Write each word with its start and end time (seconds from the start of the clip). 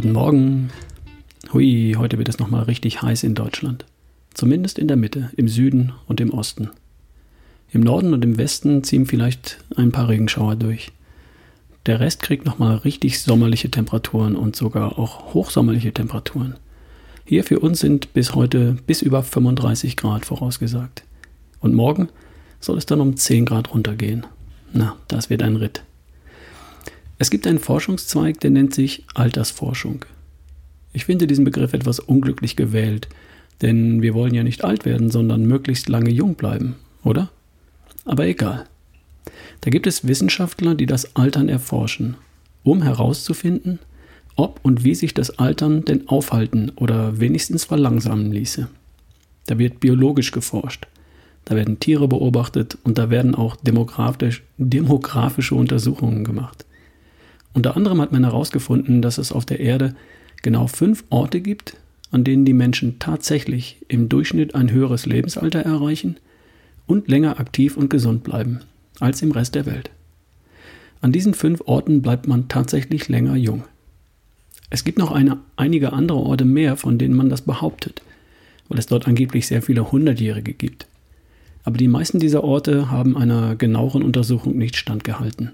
Guten 0.00 0.14
Morgen. 0.14 0.70
Hui, 1.52 1.94
heute 1.98 2.16
wird 2.16 2.30
es 2.30 2.38
nochmal 2.38 2.62
richtig 2.62 3.02
heiß 3.02 3.22
in 3.22 3.34
Deutschland. 3.34 3.84
Zumindest 4.32 4.78
in 4.78 4.88
der 4.88 4.96
Mitte, 4.96 5.28
im 5.36 5.46
Süden 5.46 5.92
und 6.08 6.22
im 6.22 6.30
Osten. 6.30 6.70
Im 7.70 7.82
Norden 7.82 8.14
und 8.14 8.24
im 8.24 8.38
Westen 8.38 8.82
ziehen 8.82 9.04
vielleicht 9.04 9.62
ein 9.76 9.92
paar 9.92 10.08
Regenschauer 10.08 10.56
durch. 10.56 10.90
Der 11.84 12.00
Rest 12.00 12.22
kriegt 12.22 12.46
nochmal 12.46 12.76
richtig 12.76 13.20
sommerliche 13.20 13.70
Temperaturen 13.70 14.36
und 14.36 14.56
sogar 14.56 14.98
auch 14.98 15.34
hochsommerliche 15.34 15.92
Temperaturen. 15.92 16.54
Hier 17.26 17.44
für 17.44 17.60
uns 17.60 17.80
sind 17.80 18.14
bis 18.14 18.34
heute 18.34 18.78
bis 18.86 19.02
über 19.02 19.22
35 19.22 19.98
Grad 19.98 20.24
vorausgesagt. 20.24 21.04
Und 21.60 21.74
morgen 21.74 22.08
soll 22.58 22.78
es 22.78 22.86
dann 22.86 23.02
um 23.02 23.18
10 23.18 23.44
Grad 23.44 23.74
runtergehen. 23.74 24.24
Na, 24.72 24.96
das 25.08 25.28
wird 25.28 25.42
ein 25.42 25.56
Ritt. 25.56 25.82
Es 27.20 27.28
gibt 27.28 27.46
einen 27.46 27.58
Forschungszweig, 27.58 28.40
der 28.40 28.48
nennt 28.48 28.72
sich 28.72 29.04
Altersforschung. 29.12 30.06
Ich 30.94 31.04
finde 31.04 31.26
diesen 31.26 31.44
Begriff 31.44 31.74
etwas 31.74 32.00
unglücklich 32.00 32.56
gewählt, 32.56 33.08
denn 33.60 34.00
wir 34.00 34.14
wollen 34.14 34.32
ja 34.32 34.42
nicht 34.42 34.64
alt 34.64 34.86
werden, 34.86 35.10
sondern 35.10 35.44
möglichst 35.44 35.90
lange 35.90 36.08
jung 36.08 36.34
bleiben, 36.34 36.76
oder? 37.04 37.28
Aber 38.06 38.24
egal. 38.26 38.64
Da 39.60 39.68
gibt 39.68 39.86
es 39.86 40.08
Wissenschaftler, 40.08 40.74
die 40.74 40.86
das 40.86 41.14
Altern 41.14 41.50
erforschen, 41.50 42.16
um 42.62 42.80
herauszufinden, 42.80 43.80
ob 44.34 44.58
und 44.62 44.82
wie 44.84 44.94
sich 44.94 45.12
das 45.12 45.38
Altern 45.38 45.84
denn 45.84 46.08
aufhalten 46.08 46.72
oder 46.76 47.20
wenigstens 47.20 47.66
verlangsamen 47.66 48.32
ließe. 48.32 48.66
Da 49.44 49.58
wird 49.58 49.80
biologisch 49.80 50.32
geforscht, 50.32 50.86
da 51.44 51.54
werden 51.54 51.80
Tiere 51.80 52.08
beobachtet 52.08 52.78
und 52.82 52.96
da 52.96 53.10
werden 53.10 53.34
auch 53.34 53.56
demografisch, 53.56 54.42
demografische 54.56 55.54
Untersuchungen 55.54 56.24
gemacht. 56.24 56.64
Unter 57.52 57.76
anderem 57.76 58.00
hat 58.00 58.12
man 58.12 58.24
herausgefunden, 58.24 59.02
dass 59.02 59.18
es 59.18 59.32
auf 59.32 59.44
der 59.44 59.60
Erde 59.60 59.94
genau 60.42 60.66
fünf 60.66 61.04
Orte 61.10 61.40
gibt, 61.40 61.76
an 62.10 62.24
denen 62.24 62.44
die 62.44 62.52
Menschen 62.52 62.98
tatsächlich 62.98 63.84
im 63.88 64.08
Durchschnitt 64.08 64.54
ein 64.54 64.70
höheres 64.70 65.06
Lebensalter 65.06 65.60
erreichen 65.60 66.16
und 66.86 67.08
länger 67.08 67.38
aktiv 67.38 67.76
und 67.76 67.90
gesund 67.90 68.24
bleiben 68.24 68.60
als 68.98 69.22
im 69.22 69.30
Rest 69.32 69.54
der 69.54 69.66
Welt. 69.66 69.90
An 71.00 71.12
diesen 71.12 71.34
fünf 71.34 71.62
Orten 71.64 72.02
bleibt 72.02 72.28
man 72.28 72.48
tatsächlich 72.48 73.08
länger 73.08 73.36
jung. 73.36 73.64
Es 74.68 74.84
gibt 74.84 74.98
noch 74.98 75.10
eine, 75.10 75.38
einige 75.56 75.92
andere 75.92 76.18
Orte 76.18 76.44
mehr, 76.44 76.76
von 76.76 76.98
denen 76.98 77.16
man 77.16 77.28
das 77.28 77.42
behauptet, 77.42 78.02
weil 78.68 78.78
es 78.78 78.86
dort 78.86 79.08
angeblich 79.08 79.46
sehr 79.46 79.62
viele 79.62 79.90
Hundertjährige 79.90 80.52
gibt. 80.52 80.86
Aber 81.64 81.76
die 81.76 81.88
meisten 81.88 82.20
dieser 82.20 82.44
Orte 82.44 82.90
haben 82.90 83.16
einer 83.16 83.56
genaueren 83.56 84.02
Untersuchung 84.02 84.56
nicht 84.56 84.76
standgehalten. 84.76 85.52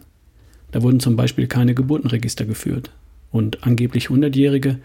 Da 0.76 0.82
wurden 0.82 1.00
zum 1.00 1.16
Beispiel 1.16 1.46
keine 1.46 1.74
Geburtenregister 1.74 2.44
geführt. 2.44 2.90
Und 3.32 3.66
angeblich 3.66 4.08
100-Jährige 4.08 4.76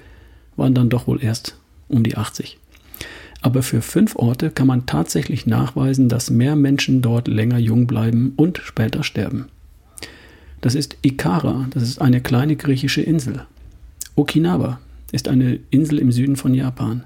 waren 0.55 0.73
dann 0.73 0.87
doch 0.87 1.05
wohl 1.05 1.21
erst 1.21 1.57
um 1.89 2.01
die 2.01 2.15
80. 2.15 2.57
Aber 3.41 3.61
für 3.61 3.81
fünf 3.81 4.15
Orte 4.15 4.51
kann 4.51 4.67
man 4.67 4.85
tatsächlich 4.85 5.47
nachweisen, 5.47 6.07
dass 6.07 6.29
mehr 6.29 6.55
Menschen 6.55 7.01
dort 7.01 7.27
länger 7.27 7.57
jung 7.57 7.87
bleiben 7.87 8.31
und 8.37 8.61
später 8.63 9.03
sterben. 9.03 9.49
Das 10.61 10.75
ist 10.75 10.95
Ikara, 11.01 11.67
das 11.71 11.83
ist 11.83 11.99
eine 11.99 12.21
kleine 12.21 12.55
griechische 12.55 13.01
Insel. 13.01 13.45
Okinawa 14.15 14.79
ist 15.11 15.27
eine 15.27 15.59
Insel 15.71 15.99
im 15.99 16.13
Süden 16.13 16.37
von 16.37 16.53
Japan. 16.53 17.03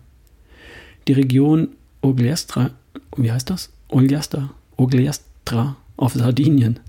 Die 1.07 1.13
Region 1.13 1.69
Ogliastra, 2.01 2.69
wie 3.17 3.31
heißt 3.31 3.49
das? 3.49 3.71
Ogliastra, 3.87 4.51
Ogliastra 4.77 5.75
auf 5.97 6.13
Sardinien 6.13 6.79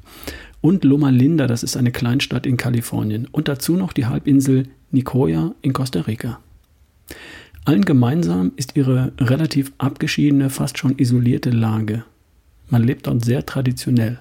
und 0.66 0.82
Loma 0.82 1.10
Linda, 1.10 1.46
das 1.46 1.62
ist 1.62 1.76
eine 1.76 1.92
Kleinstadt 1.92 2.44
in 2.44 2.56
Kalifornien. 2.56 3.28
Und 3.30 3.46
dazu 3.46 3.76
noch 3.76 3.92
die 3.92 4.06
Halbinsel 4.06 4.64
Nicoya 4.90 5.54
in 5.62 5.72
Costa 5.72 6.00
Rica. 6.00 6.40
Allen 7.64 7.84
gemeinsam 7.84 8.50
ist 8.56 8.76
ihre 8.76 9.12
relativ 9.20 9.70
abgeschiedene, 9.78 10.50
fast 10.50 10.76
schon 10.76 10.98
isolierte 10.98 11.50
Lage. 11.50 12.02
Man 12.68 12.82
lebt 12.82 13.06
dort 13.06 13.24
sehr 13.24 13.46
traditionell. 13.46 14.18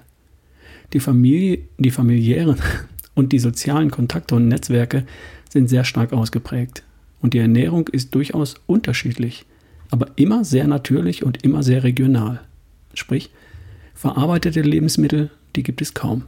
Die 0.92 1.00
Familie, 1.00 1.62
die 1.78 1.90
familiären 1.90 2.58
und 3.16 3.32
die 3.32 3.40
sozialen 3.40 3.90
Kontakte 3.90 4.36
und 4.36 4.46
Netzwerke 4.46 5.04
sind 5.48 5.68
sehr 5.68 5.82
stark 5.82 6.12
ausgeprägt. 6.12 6.84
Und 7.20 7.34
die 7.34 7.38
Ernährung 7.38 7.88
ist 7.88 8.14
durchaus 8.14 8.54
unterschiedlich, 8.68 9.46
aber 9.90 10.12
immer 10.14 10.44
sehr 10.44 10.68
natürlich 10.68 11.24
und 11.24 11.42
immer 11.42 11.64
sehr 11.64 11.82
regional. 11.82 12.40
Sprich, 12.94 13.30
verarbeitete 13.94 14.60
Lebensmittel, 14.60 15.32
die 15.56 15.64
gibt 15.64 15.82
es 15.82 15.92
kaum. 15.92 16.22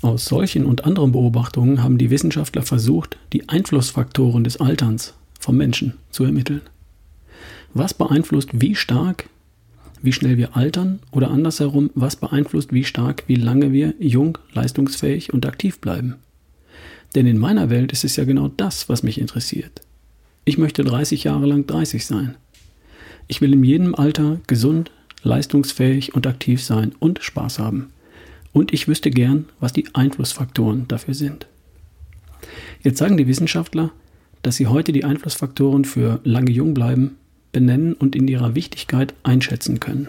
Aus 0.00 0.26
solchen 0.26 0.64
und 0.64 0.84
anderen 0.84 1.12
Beobachtungen 1.12 1.82
haben 1.82 1.98
die 1.98 2.10
Wissenschaftler 2.10 2.62
versucht, 2.62 3.16
die 3.32 3.48
Einflussfaktoren 3.48 4.44
des 4.44 4.60
Alterns 4.60 5.14
vom 5.40 5.56
Menschen 5.56 5.94
zu 6.10 6.24
ermitteln. 6.24 6.62
Was 7.74 7.94
beeinflusst 7.94 8.50
wie 8.52 8.74
stark, 8.74 9.28
wie 10.00 10.12
schnell 10.12 10.36
wir 10.36 10.56
altern 10.56 11.00
oder 11.10 11.30
andersherum, 11.30 11.90
was 11.94 12.16
beeinflusst 12.16 12.72
wie 12.72 12.84
stark, 12.84 13.24
wie 13.26 13.34
lange 13.34 13.72
wir 13.72 13.94
jung, 13.98 14.38
leistungsfähig 14.52 15.32
und 15.32 15.46
aktiv 15.46 15.80
bleiben? 15.80 16.14
Denn 17.14 17.26
in 17.26 17.38
meiner 17.38 17.70
Welt 17.70 17.92
ist 17.92 18.04
es 18.04 18.16
ja 18.16 18.24
genau 18.24 18.48
das, 18.48 18.88
was 18.88 19.02
mich 19.02 19.20
interessiert. 19.20 19.80
Ich 20.44 20.58
möchte 20.58 20.84
30 20.84 21.24
Jahre 21.24 21.46
lang 21.46 21.66
30 21.66 22.06
sein. 22.06 22.36
Ich 23.26 23.40
will 23.40 23.52
in 23.52 23.64
jedem 23.64 23.94
Alter 23.94 24.40
gesund, 24.46 24.90
leistungsfähig 25.22 26.14
und 26.14 26.26
aktiv 26.26 26.62
sein 26.62 26.94
und 27.00 27.22
Spaß 27.22 27.58
haben. 27.58 27.90
Und 28.58 28.72
ich 28.72 28.88
wüsste 28.88 29.12
gern, 29.12 29.44
was 29.60 29.72
die 29.72 29.84
Einflussfaktoren 29.94 30.88
dafür 30.88 31.14
sind. 31.14 31.46
Jetzt 32.82 32.98
sagen 32.98 33.16
die 33.16 33.28
Wissenschaftler, 33.28 33.92
dass 34.42 34.56
sie 34.56 34.66
heute 34.66 34.90
die 34.90 35.04
Einflussfaktoren 35.04 35.84
für 35.84 36.18
lange 36.24 36.50
jung 36.50 36.74
bleiben 36.74 37.18
benennen 37.52 37.92
und 37.92 38.16
in 38.16 38.26
ihrer 38.26 38.56
Wichtigkeit 38.56 39.14
einschätzen 39.22 39.78
können. 39.78 40.08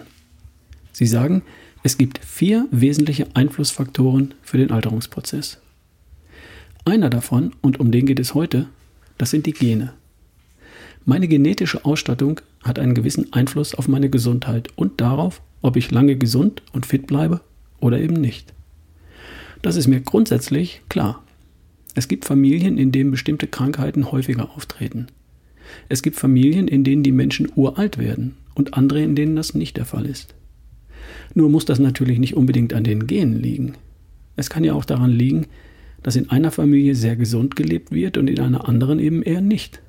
Sie 0.90 1.06
sagen, 1.06 1.42
es 1.84 1.96
gibt 1.96 2.18
vier 2.24 2.66
wesentliche 2.72 3.28
Einflussfaktoren 3.34 4.34
für 4.42 4.58
den 4.58 4.72
Alterungsprozess. 4.72 5.58
Einer 6.84 7.08
davon, 7.08 7.52
und 7.60 7.78
um 7.78 7.92
den 7.92 8.04
geht 8.04 8.18
es 8.18 8.34
heute, 8.34 8.66
das 9.16 9.30
sind 9.30 9.46
die 9.46 9.52
Gene. 9.52 9.92
Meine 11.04 11.28
genetische 11.28 11.84
Ausstattung 11.84 12.40
hat 12.64 12.80
einen 12.80 12.96
gewissen 12.96 13.32
Einfluss 13.32 13.76
auf 13.76 13.86
meine 13.86 14.10
Gesundheit 14.10 14.70
und 14.74 15.00
darauf, 15.00 15.40
ob 15.62 15.76
ich 15.76 15.92
lange 15.92 16.16
gesund 16.16 16.62
und 16.72 16.84
fit 16.84 17.06
bleibe 17.06 17.42
oder 17.80 17.98
eben 17.98 18.14
nicht. 18.14 18.52
Das 19.62 19.76
ist 19.76 19.88
mir 19.88 20.00
grundsätzlich 20.00 20.82
klar. 20.88 21.22
Es 21.94 22.08
gibt 22.08 22.24
Familien, 22.24 22.78
in 22.78 22.92
denen 22.92 23.10
bestimmte 23.10 23.46
Krankheiten 23.46 24.10
häufiger 24.10 24.50
auftreten. 24.50 25.08
Es 25.88 26.02
gibt 26.02 26.16
Familien, 26.16 26.68
in 26.68 26.84
denen 26.84 27.02
die 27.02 27.12
Menschen 27.12 27.50
uralt 27.54 27.98
werden 27.98 28.36
und 28.54 28.74
andere, 28.74 29.02
in 29.02 29.14
denen 29.14 29.36
das 29.36 29.54
nicht 29.54 29.76
der 29.76 29.84
Fall 29.84 30.06
ist. 30.06 30.34
Nur 31.34 31.48
muss 31.48 31.64
das 31.64 31.78
natürlich 31.78 32.18
nicht 32.18 32.36
unbedingt 32.36 32.72
an 32.72 32.84
den 32.84 33.06
Genen 33.06 33.40
liegen. 33.40 33.74
Es 34.36 34.50
kann 34.50 34.64
ja 34.64 34.74
auch 34.74 34.84
daran 34.84 35.10
liegen, 35.10 35.46
dass 36.02 36.16
in 36.16 36.30
einer 36.30 36.50
Familie 36.50 36.94
sehr 36.94 37.16
gesund 37.16 37.56
gelebt 37.56 37.92
wird 37.92 38.16
und 38.16 38.28
in 38.28 38.40
einer 38.40 38.68
anderen 38.68 38.98
eben 38.98 39.22
eher 39.22 39.40
nicht. 39.40 39.80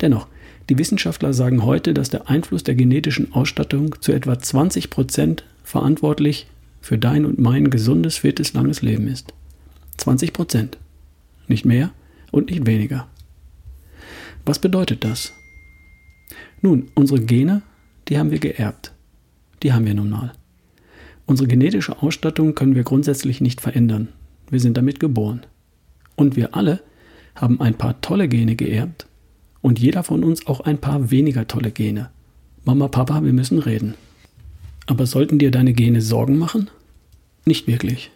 Dennoch, 0.00 0.26
die 0.68 0.78
Wissenschaftler 0.78 1.32
sagen 1.32 1.64
heute, 1.64 1.94
dass 1.94 2.10
der 2.10 2.28
Einfluss 2.28 2.62
der 2.62 2.74
genetischen 2.74 3.32
Ausstattung 3.32 3.96
zu 4.00 4.12
etwa 4.12 4.38
20 4.38 4.90
Prozent 4.90 5.44
verantwortlich 5.64 6.46
für 6.82 6.98
dein 6.98 7.24
und 7.24 7.38
mein 7.38 7.70
gesundes, 7.70 8.18
fittes, 8.18 8.52
langes 8.52 8.82
Leben 8.82 9.06
ist. 9.06 9.32
20 9.96 10.32
Prozent. 10.32 10.78
Nicht 11.48 11.64
mehr 11.64 11.92
und 12.30 12.50
nicht 12.50 12.66
weniger. 12.66 13.06
Was 14.44 14.58
bedeutet 14.58 15.04
das? 15.04 15.32
Nun, 16.60 16.90
unsere 16.94 17.20
Gene, 17.20 17.62
die 18.08 18.18
haben 18.18 18.30
wir 18.30 18.40
geerbt. 18.40 18.92
Die 19.62 19.72
haben 19.72 19.86
wir 19.86 19.94
nun 19.94 20.10
mal. 20.10 20.32
Unsere 21.24 21.48
genetische 21.48 22.02
Ausstattung 22.02 22.54
können 22.54 22.74
wir 22.74 22.82
grundsätzlich 22.82 23.40
nicht 23.40 23.60
verändern. 23.60 24.08
Wir 24.50 24.60
sind 24.60 24.76
damit 24.76 25.00
geboren. 25.00 25.46
Und 26.16 26.36
wir 26.36 26.54
alle 26.54 26.82
haben 27.34 27.60
ein 27.60 27.74
paar 27.74 28.00
tolle 28.00 28.28
Gene 28.28 28.56
geerbt 28.56 29.06
und 29.60 29.78
jeder 29.78 30.02
von 30.02 30.24
uns 30.24 30.46
auch 30.46 30.60
ein 30.60 30.78
paar 30.78 31.10
weniger 31.10 31.46
tolle 31.46 31.70
Gene. 31.70 32.10
Mama, 32.64 32.88
Papa, 32.88 33.24
wir 33.24 33.32
müssen 33.32 33.58
reden. 33.58 33.94
Aber 34.86 35.06
sollten 35.06 35.38
dir 35.38 35.50
deine 35.50 35.72
Gene 35.72 36.00
Sorgen 36.00 36.38
machen? 36.38 36.70
Nicht 37.44 37.66
wirklich. 37.66 38.10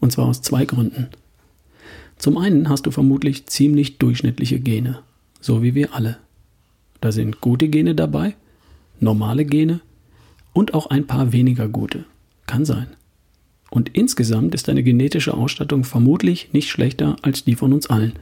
Und 0.00 0.12
zwar 0.12 0.26
aus 0.26 0.42
zwei 0.42 0.64
Gründen. 0.64 1.08
Zum 2.18 2.36
einen 2.36 2.68
hast 2.68 2.86
du 2.86 2.90
vermutlich 2.90 3.46
ziemlich 3.46 3.98
durchschnittliche 3.98 4.58
Gene, 4.58 5.00
so 5.40 5.62
wie 5.62 5.74
wir 5.74 5.94
alle. 5.94 6.18
Da 7.00 7.12
sind 7.12 7.40
gute 7.40 7.68
Gene 7.68 7.94
dabei, 7.94 8.34
normale 8.98 9.44
Gene 9.44 9.80
und 10.52 10.74
auch 10.74 10.86
ein 10.86 11.06
paar 11.06 11.32
weniger 11.32 11.68
gute. 11.68 12.04
Kann 12.46 12.64
sein. 12.64 12.88
Und 13.70 13.90
insgesamt 13.90 14.54
ist 14.54 14.68
deine 14.68 14.82
genetische 14.82 15.34
Ausstattung 15.34 15.84
vermutlich 15.84 16.52
nicht 16.52 16.70
schlechter 16.70 17.16
als 17.22 17.44
die 17.44 17.54
von 17.54 17.72
uns 17.72 17.88
allen. 17.88 18.14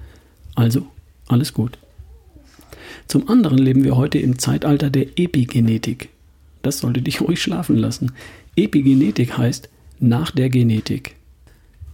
Also, 0.54 0.86
alles 1.28 1.52
gut. 1.52 1.78
Zum 3.06 3.28
anderen 3.28 3.58
leben 3.58 3.84
wir 3.84 3.96
heute 3.96 4.18
im 4.18 4.38
Zeitalter 4.38 4.90
der 4.90 5.18
Epigenetik. 5.18 6.10
Das 6.62 6.78
sollte 6.78 7.02
dich 7.02 7.20
ruhig 7.20 7.40
schlafen 7.40 7.76
lassen. 7.76 8.12
Epigenetik 8.56 9.36
heißt 9.36 9.68
nach 10.00 10.30
der 10.30 10.48
Genetik. 10.50 11.16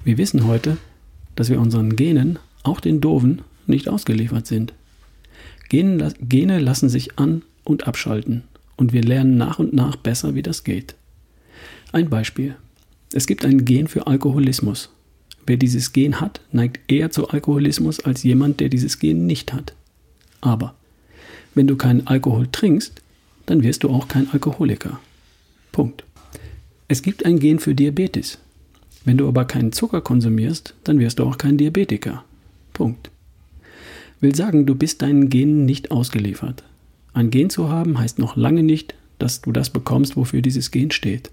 Wir 0.05 0.19
wissen 0.19 0.47
heute, 0.47 0.79
dass 1.37 1.49
wir 1.49 1.61
unseren 1.61 1.97
Genen, 1.97 2.39
auch 2.63 2.81
den 2.81 3.01
doofen, 3.01 3.43
nicht 3.67 3.89
ausgeliefert 3.89 4.47
sind. 4.47 4.73
Gene 5.69 6.59
lassen 6.59 6.89
sich 6.89 7.19
an- 7.19 7.43
und 7.65 7.87
abschalten 7.87 8.43
und 8.77 8.93
wir 8.93 9.03
lernen 9.03 9.37
nach 9.37 9.59
und 9.59 9.73
nach 9.73 9.97
besser, 9.97 10.35
wie 10.35 10.43
das 10.43 10.65
geht. 10.65 10.95
Ein 11.93 12.11
Beispiel. 12.11 12.57
Es 13.15 13.27
gibt 13.27 13.45
ein 13.45 13.65
Gen 13.65 13.87
für 13.87 14.07
Alkoholismus. 14.07 14.91
Wer 15.47 15.57
dieses 15.57 15.93
Gen 15.93 16.21
hat, 16.21 16.41
neigt 16.53 16.81
eher 16.91 17.11
zu 17.11 17.29
Alkoholismus 17.29 18.01
als 18.01 18.23
jemand, 18.23 18.61
der 18.61 18.69
dieses 18.69 18.99
Gen 18.99 19.27
nicht 19.27 19.53
hat. 19.53 19.75
Aber 20.41 20.75
wenn 21.55 21.67
du 21.67 21.77
keinen 21.77 22.07
Alkohol 22.07 22.49
trinkst, 22.51 23.03
dann 23.47 23.63
wirst 23.63 23.85
du 23.85 23.91
auch 23.91 24.09
kein 24.09 24.31
Alkoholiker. 24.31 25.01
Punkt. 25.73 26.05
Es 26.89 27.03
gibt 27.03 27.25
ein 27.25 27.39
Gen 27.39 27.59
für 27.59 27.75
Diabetes. 27.75 28.39
Wenn 29.05 29.17
du 29.17 29.27
aber 29.27 29.45
keinen 29.45 29.73
Zucker 29.73 30.01
konsumierst, 30.01 30.75
dann 30.85 30.99
wirst 30.99 31.19
du 31.19 31.25
auch 31.25 31.39
kein 31.39 31.57
Diabetiker. 31.57 32.25
Punkt. 32.73 33.11
Will 34.21 34.35
sagen, 34.35 34.67
du 34.67 34.75
bist 34.75 35.03
deinen 35.03 35.29
Genen 35.29 35.65
nicht 35.65 35.91
ausgeliefert. 35.91 36.63
Ein 37.13 37.31
Gen 37.31 37.51
zu 37.51 37.69
haben 37.69 37.99
heißt 37.99 38.19
noch 38.19 38.37
lange 38.37 38.63
nicht, 38.63 38.95
dass 39.19 39.41
du 39.41 39.53
das 39.53 39.71
bekommst, 39.71 40.17
wofür 40.17 40.43
dieses 40.43 40.71
Gen 40.71 40.91
steht. 40.91 41.31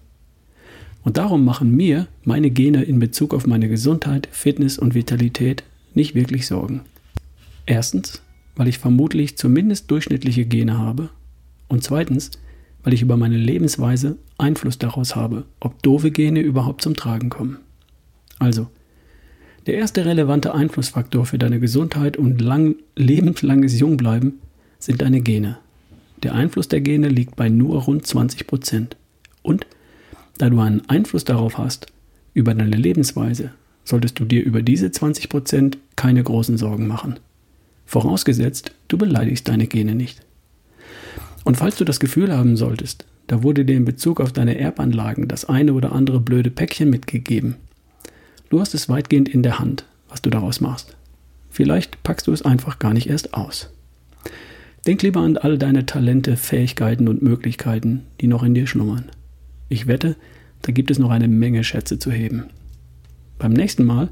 Und 1.04 1.18
darum 1.18 1.46
machen 1.46 1.76
mir 1.76 2.08
meine 2.24 2.50
Gene 2.50 2.84
in 2.84 3.00
Bezug 3.00 3.34
auf 3.34 3.48
meine 3.48 3.70
Gesundheit, 3.70 4.28
Fitness 4.32 4.78
und 4.78 4.96
Vitalität 4.96 5.64
nicht 5.94 6.16
wirklich 6.16 6.48
Sorgen. 6.48 6.82
Erstens, 7.66 8.22
weil 8.56 8.68
ich 8.68 8.80
vermutlich 8.80 9.38
zumindest 9.38 9.90
durchschnittliche 9.92 10.46
Gene 10.46 10.78
habe. 10.78 11.10
Und 11.70 11.84
zweitens, 11.84 12.32
weil 12.84 12.94
ich 12.94 13.02
über 13.02 13.16
meine 13.16 13.38
Lebensweise 13.38 14.18
Einfluss 14.38 14.78
daraus 14.78 15.16
habe, 15.16 15.46
ob 15.60 15.82
doofe 15.82 16.12
Gene 16.12 16.42
überhaupt 16.42 16.82
zum 16.82 16.96
Tragen 16.96 17.30
kommen. 17.30 17.60
Also, 18.40 18.68
der 19.66 19.76
erste 19.76 20.06
relevante 20.06 20.54
Einflussfaktor 20.54 21.26
für 21.26 21.38
deine 21.38 21.60
Gesundheit 21.60 22.18
und 22.18 22.42
lang, 22.42 22.76
lebenslanges 22.96 23.80
Jungbleiben 23.80 24.40
sind 24.80 25.02
deine 25.02 25.22
Gene. 25.22 25.58
Der 26.24 26.34
Einfluss 26.34 26.68
der 26.68 26.82
Gene 26.82 27.10
liegt 27.10 27.36
bei 27.36 27.50
nur 27.50 27.84
rund 27.84 28.08
20 28.08 28.48
Prozent. 28.48 28.98
Und 29.42 29.68
da 30.38 30.50
du 30.50 30.60
einen 30.60 30.88
Einfluss 30.90 31.24
darauf 31.24 31.58
hast, 31.58 31.88
über 32.34 32.54
deine 32.54 32.76
Lebensweise, 32.76 33.52
solltest 33.84 34.20
du 34.20 34.26
dir 34.26 34.44
über 34.44 34.62
diese 34.62 34.92
20 34.92 35.30
Prozent 35.30 35.78
keine 35.96 36.24
großen 36.24 36.58
Sorgen 36.58 36.88
machen. 36.88 37.20
Vorausgesetzt, 37.86 38.72
du 38.88 38.98
beleidigst 38.98 39.48
deine 39.48 39.68
Gene 39.68 39.96
nicht. 39.96 40.22
Und 41.44 41.58
falls 41.58 41.78
du 41.78 41.86
das 41.86 42.00
Gefühl 42.00 42.36
haben 42.36 42.56
solltest, 42.58 43.06
da 43.28 43.44
wurde 43.44 43.66
dir 43.66 43.78
in 43.78 43.86
Bezug 43.86 44.20
auf 44.22 44.34
deine 44.34 44.58
Erbanlagen 44.58 45.28
das 45.28 45.46
eine 45.46 45.74
oder 45.74 45.92
andere 45.92 46.20
blöde 46.20 46.50
Päckchen 46.50 46.90
mitgegeben. 46.90 47.56
Du 48.50 48.60
hast 48.60 48.74
es 48.74 48.90
weitgehend 48.90 49.30
in 49.30 49.44
der 49.44 49.60
Hand, 49.60 49.86
was 50.10 50.22
du 50.22 50.30
daraus 50.30 50.62
machst. 50.62 50.98
Vielleicht 51.50 52.02
packst 52.04 52.28
du 52.28 52.32
es 52.32 52.42
einfach 52.42 52.80
gar 52.80 52.94
nicht 52.94 53.10
erst 53.10 53.34
aus. 53.34 53.72
Denk 54.88 55.04
lieber 55.04 55.20
an 55.20 55.38
all 55.38 55.58
deine 55.58 55.86
Talente, 55.86 56.38
Fähigkeiten 56.38 57.08
und 57.08 57.22
Möglichkeiten, 57.22 58.06
die 58.22 58.28
noch 58.28 58.44
in 58.44 58.54
dir 58.54 58.66
schlummern. 58.66 59.06
Ich 59.68 59.88
wette, 59.88 60.16
da 60.64 60.72
gibt 60.72 60.90
es 60.90 61.00
noch 61.00 61.12
eine 61.12 61.28
Menge 61.28 61.64
Schätze 61.64 62.00
zu 62.00 62.12
heben. 62.12 62.46
Beim 63.38 63.54
nächsten 63.54 63.86
Mal 63.86 64.10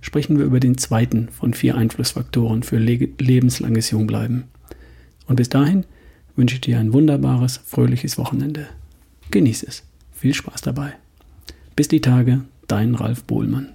sprechen 0.00 0.38
wir 0.38 0.44
über 0.44 0.60
den 0.60 0.76
zweiten 0.76 1.28
von 1.30 1.54
vier 1.54 1.76
Einflussfaktoren 1.76 2.62
für 2.62 2.78
le 2.78 3.08
lebenslanges 3.18 3.90
Jungbleiben. 3.90 4.44
Und 5.26 5.36
bis 5.36 5.48
dahin 5.48 5.84
wünsche 6.38 6.54
ich 6.54 6.60
dir 6.62 6.78
ein 6.78 6.92
wunderbares, 6.92 7.60
fröhliches 7.66 8.16
Wochenende. 8.16 8.68
Genieß 9.30 9.64
es. 9.64 9.82
Viel 10.12 10.32
Spaß 10.32 10.62
dabei. 10.62 10.94
Bis 11.76 11.88
die 11.88 12.00
Tage, 12.00 12.42
dein 12.68 12.94
Ralf 12.94 13.24
Bohlmann. 13.24 13.70